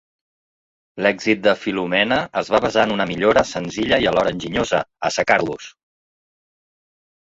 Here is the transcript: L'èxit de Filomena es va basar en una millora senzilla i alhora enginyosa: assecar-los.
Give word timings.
L'èxit 1.05 1.43
de 1.47 1.53
Filomena 1.65 2.17
es 2.43 2.51
va 2.55 2.63
basar 2.67 2.87
en 2.89 2.95
una 2.97 3.09
millora 3.13 3.45
senzilla 3.53 4.03
i 4.07 4.11
alhora 4.15 4.35
enginyosa: 4.37 4.85
assecar-los. 5.15 5.73